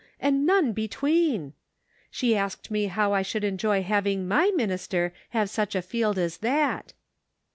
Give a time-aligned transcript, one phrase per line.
[0.19, 1.53] and none between!
[2.09, 6.37] She asked me how 1 should enjoy having my minister have such a field as
[6.37, 6.93] that